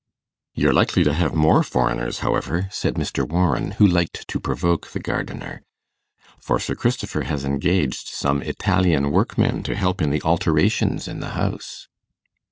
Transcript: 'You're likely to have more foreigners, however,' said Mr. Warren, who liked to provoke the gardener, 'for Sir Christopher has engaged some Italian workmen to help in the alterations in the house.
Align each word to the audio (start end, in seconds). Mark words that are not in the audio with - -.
'You're 0.55 0.73
likely 0.73 1.03
to 1.03 1.13
have 1.13 1.35
more 1.35 1.61
foreigners, 1.61 2.21
however,' 2.25 2.67
said 2.71 2.95
Mr. 2.95 3.23
Warren, 3.23 3.73
who 3.73 3.85
liked 3.85 4.27
to 4.29 4.39
provoke 4.39 4.87
the 4.89 4.99
gardener, 4.99 5.61
'for 6.39 6.57
Sir 6.57 6.73
Christopher 6.73 7.21
has 7.25 7.45
engaged 7.45 8.07
some 8.07 8.41
Italian 8.41 9.11
workmen 9.11 9.61
to 9.61 9.75
help 9.75 10.01
in 10.01 10.09
the 10.09 10.23
alterations 10.23 11.07
in 11.07 11.19
the 11.19 11.29
house. 11.37 11.87